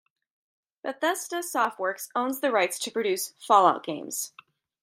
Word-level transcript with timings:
Bethesda 0.83 1.43
Softworks 1.43 2.09
owns 2.15 2.39
the 2.39 2.51
rights 2.51 2.79
to 2.79 2.89
produce 2.89 3.35
"Fallout" 3.37 3.83
games. 3.83 4.33